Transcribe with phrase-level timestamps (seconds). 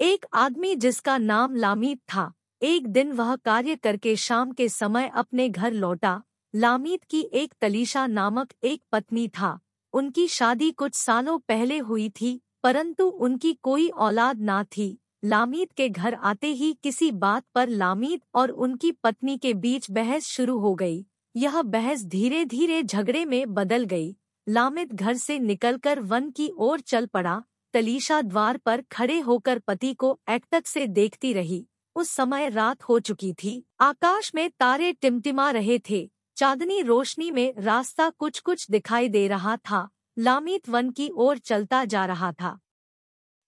[0.00, 5.48] एक आदमी जिसका नाम लामीत था, एक दिन वह कार्य करके शाम के समय अपने
[5.48, 6.22] घर लौटा।
[6.54, 9.58] लामीत की एक तलीशा नामक एक पत्नी था।
[9.94, 15.88] उनकी शादी कुछ सालों पहले हुई थी, परंतु उनकी कोई औलाद ना थी। लामीत के
[15.88, 20.74] घर आते ही किसी बात पर लामीत और उनकी पत्नी के बीच बहस शुरू हो
[20.74, 21.04] गई।
[21.36, 24.14] यह बहस धीरे धीरे झगड़े में बदल गई।
[24.48, 27.42] लामित घर से निकलकर वन की ओर चल पड़ा।
[27.74, 33.00] तलीशा द्वार पर खड़े होकर पति को एकटक से देखती रही। उस समय रात हो
[33.00, 39.08] चुकी थी। आकाश में तारे टिमटिमा रहे थे। चांदनी रोशनी में रास्ता कुछ कुछ दिखाई
[39.08, 42.60] दे रहा था। लामित वन की ओर चलता जा रहा था।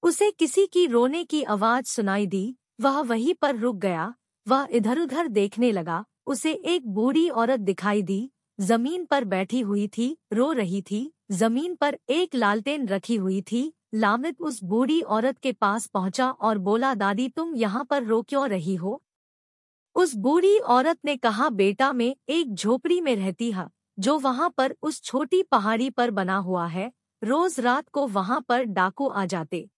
[0.02, 4.14] उसे किसी की रोने की आवाज़ सुनाई दी। वह वहीं पर रुक गया।
[4.48, 9.88] वह इधर उधर देखने लगा। उसे एक बूढ़ी औरत दिखाई दी। ज़मीन पर बैठी हुई
[9.88, 15.38] थी। रो रही थी। ज़मीन पर एक लालटेन रखी हुई थी। लामित उस बूढ़ी औरत
[15.38, 19.02] के पास पहुँचा और बोला, दादी, तुम यहाँ पर रो क्यों रही हो?
[19.94, 24.74] उस बूढ़ी औरत ने कहा, बेटा, मैं एक झोपड़ी में रहती हा, जो वहाँ पर
[24.82, 26.92] उस छोटी पहाड़ी पर बना हुआ है।
[27.22, 29.68] रोज रात को वहाँ पर डाकू आ जाते।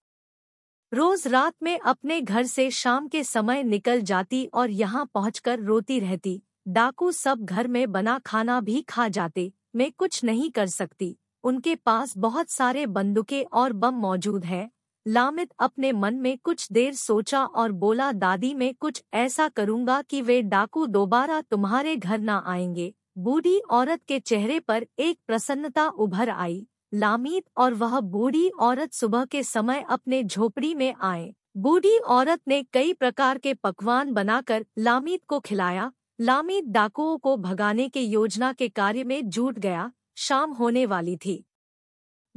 [0.92, 6.01] रोज रात में अपने घर से शाम के समय निकल जाती और यहाँ पहुंचकर रोती
[6.01, 11.17] रहती। डाकू सब घर में बना खाना भी खा जाते। मैं कुछ नहीं कर सकती।
[11.44, 14.70] उनके पास बहुत सारे बंदूकें और बम मौजूद है।
[15.06, 20.22] लामित अपने मन में कुछ देर सोचा और बोला, दादी, मैं कुछ ऐसा करूँगा कि
[20.22, 26.28] वे डाकू दोबारा तुम्हारे घर न आएँगे। बूढ़ी औरत के चेहरे पर एक प्रसन्नता उभर
[26.28, 32.41] आई। लामीत और वह बूढ़ी औरत सुबह के समय अपने झोपड़ी में आए। बूढ़ी औरत
[32.48, 38.52] ने कई प्रकार के पकवान बनाकर लामीत को खिलाया। लामीत डाकुओं को भगाने के योजना
[38.52, 41.44] के कार्य में जुट गया। शाम होने वाली थी।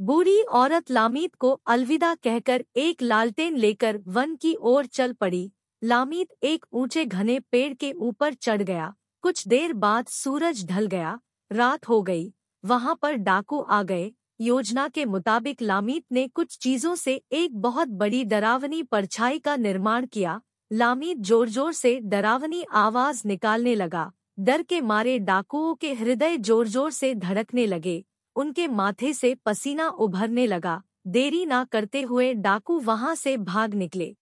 [0.00, 5.50] बूढ़ी औरत लामीत को अलविदा कहकर एक लालटेन लेकर वन की ओर चल पड़ी।
[5.82, 8.92] लामीत एक ऊँचे घने पेड़ के ऊपर चढ़ गया।
[9.24, 11.18] कुछ देर बाद सूरज ढल गया।
[11.50, 12.32] रात हो गई।
[12.64, 14.10] वहाँ पर डाकू आ गए।
[14.40, 20.06] योजना के मुताबिक लामीत ने कुछ चीज़ों से एक बहुत बड़ी डरावनी परछाई का निर्माण
[20.06, 20.40] किया।
[20.70, 26.68] लामीत ज़ोर ज़ोर से डरावनी आवाज़ निकालने लगा। डर के मारे डाकुओं के हृदय ज़ोर
[26.68, 28.04] ज़ोर से धड़कने लगे।
[28.36, 34.14] उनके माथे से पसीना उभरने लगा। देरी ना करते हुए डाकू वहाँ से भाग निकले।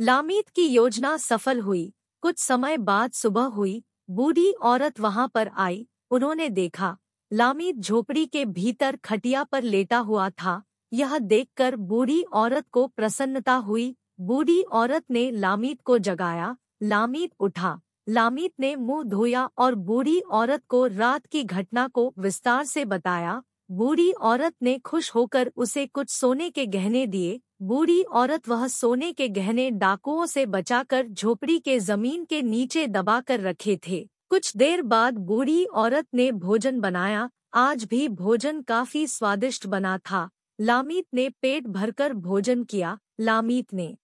[0.00, 1.92] लामीत की योजना सफल हुई।
[2.22, 6.96] कुछ समय बाद सुबह हुई। बूढ़ी औरत वहाँ पर आई। उन्होंने देखा
[7.30, 13.54] लामीद झोपड़ी के भीतर खटिया पर लेटा हुआ था। यह देखकर बूढ़ी औरत को प्रसन्नता
[13.54, 20.20] हुई। बूढ़ी औरत ने लामीद को जगाया। लामीद उठा। लामीद ने मुँह धोया और बूढ़ी
[20.20, 25.86] औरत को रात की घटना को विस्तार से बताया। बूढ़ी औरत ने खुश होकर उसे
[25.86, 31.58] कुछ सोने के गहने दिए। बूढ़ी औरत वह सोने के गहने डाकुओं से बचाकर झोपड़ी
[31.58, 37.30] के ज़मीन के नीचे दबाकर रखे थे। कुछ देर बाद बूढ़ी औरत ने भोजन बनाया।
[37.54, 40.28] आज भी भोजन काफ़ी स्वादिष्ट बना था।
[40.60, 43.96] लामित ने पेट भरकर भोजन किया। लामित ने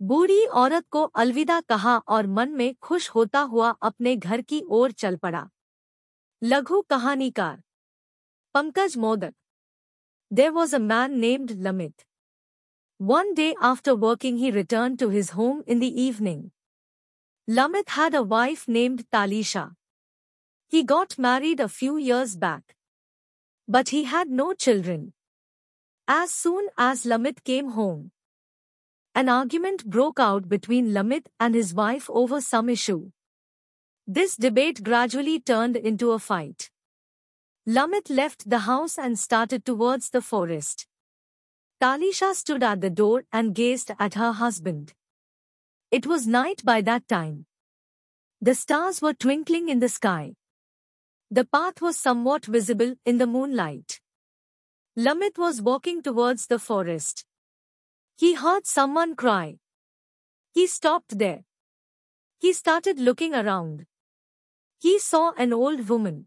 [0.00, 4.92] बूढ़ी औरत को अलविदा कहा और मन में खुश होता हुआ अपने घर की ओर
[4.92, 5.48] चल पड़ा
[6.42, 7.62] लघु कहानीकार
[8.54, 9.34] Pankaj Modak
[10.30, 12.04] there was a man named Lamit
[13.00, 16.48] one day after working he return to his home in the evening
[17.48, 19.76] Lamit had a wife named Talisha.
[20.66, 22.74] He got married a few years back.
[23.68, 25.12] But he had no children.
[26.08, 28.10] As soon as Lamit came home,
[29.16, 33.10] an argument broke out between Lamit and his wife over some issue.
[34.06, 36.68] This debate gradually turned into a fight.
[37.66, 40.86] Lamit left the house and started towards the forest.
[41.80, 44.92] Talisha stood at the door and gazed at her husband.
[45.90, 47.46] It was night by that time.
[48.42, 50.34] The stars were twinkling in the sky.
[51.30, 53.98] The path was somewhat visible in the moonlight.
[54.94, 57.24] Lamit was walking towards the forest.
[58.18, 59.58] He heard someone cry.
[60.54, 61.44] He stopped there.
[62.38, 63.84] He started looking around.
[64.80, 66.26] He saw an old woman.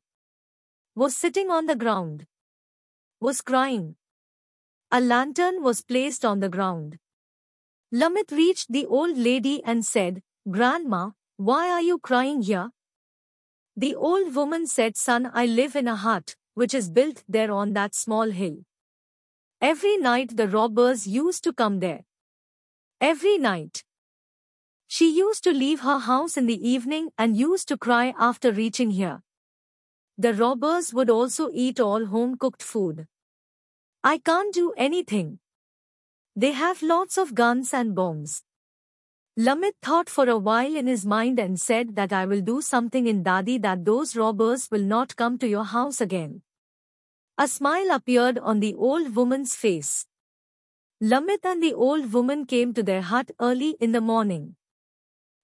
[0.96, 2.28] Was sitting on the ground.
[3.20, 3.96] Was crying.
[4.92, 7.00] A lantern was placed on the ground.
[7.92, 12.70] Lamit reached the old lady and said, Grandma, why are you crying here?
[13.76, 17.74] The old woman said, Son, I live in a hut, which is built there on
[17.74, 18.58] that small hill.
[19.62, 22.06] Every night the robbers used to come there.
[23.02, 23.84] Every night.
[24.88, 28.92] She used to leave her house in the evening and used to cry after reaching
[28.92, 29.22] here.
[30.18, 33.08] The robbers would also eat all home-cooked food.
[34.02, 35.40] I can't do anything.
[36.38, 38.44] They have lots of guns and bombs.
[39.38, 43.08] Lamit thought for a while in his mind and said that I will do something
[43.08, 46.44] in Dadi that those robbers will not come to your house again.
[47.42, 50.06] A smile appeared on the old woman's face.
[51.02, 54.58] Lamit and the old woman came to their hut early in the morning.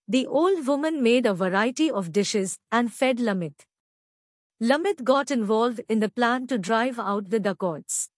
[0.05, 3.65] The old woman made a variety of dishes and fed Lamit.
[4.59, 8.09] Lamit got involved in the plan to drive out the dacoits.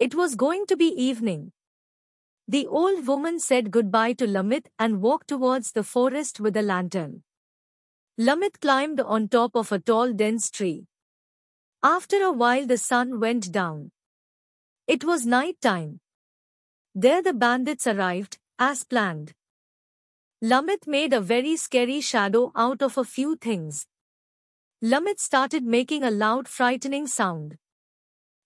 [0.00, 1.52] It was going to be evening.
[2.48, 7.22] The old woman said goodbye to Lamit and walked towards the forest with a lantern.
[8.18, 10.89] Lamit climbed on top of a tall dense tree.
[11.82, 13.90] After a while the sun went down.
[14.86, 16.00] It was night time.
[16.94, 19.32] There the bandits arrived, as planned.
[20.42, 23.86] Lamit made a very scary shadow out of a few things.
[24.82, 27.56] Lamit started making a loud frightening sound.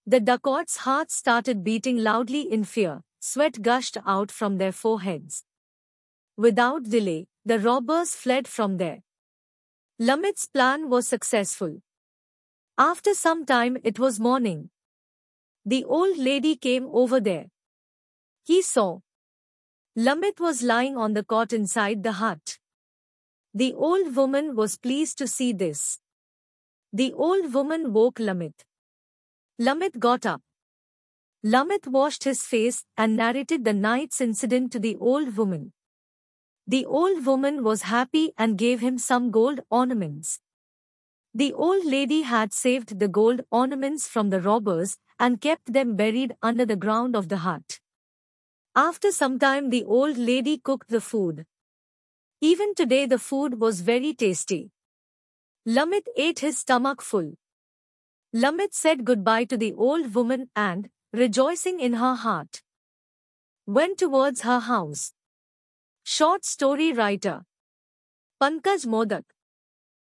[0.06, 5.44] The dacoits' hearts started beating loudly in fear, sweat gushed out from their foreheads.
[6.36, 9.02] Without delay, the robbers fled from there.
[10.00, 11.81] Lamit's plan was successful.
[12.76, 14.71] After some time it was morning.
[15.65, 17.47] The old lady came over there.
[18.43, 18.99] He saw,
[19.97, 22.59] Lamit was lying on the cot inside the hut.
[23.55, 26.00] The old woman was pleased to see this.
[26.93, 28.65] The old woman woke Lamit.
[29.61, 30.43] Lamit got up.
[31.44, 35.73] Lamit washed his face and narrated the night's incident to the old woman.
[36.67, 40.41] The old woman was happy and gave him some gold ornaments.
[41.36, 46.36] The old lady had saved the gold ornaments from the robbers and kept them buried
[46.40, 47.81] under the ground of the hut.
[48.76, 51.44] After some time the old lady cooked the food.
[52.40, 54.70] Even today the food was very tasty.
[55.66, 57.34] Lamit ate his stomach full.
[58.32, 62.62] Lamit said goodbye to the old woman and, rejoicing in her heart,
[63.66, 65.12] went towards her house.
[66.04, 67.44] Short story writer
[68.40, 69.33] Pankaj Modak